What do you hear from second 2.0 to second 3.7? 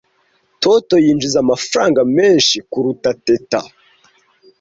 menshi kuruta Teta.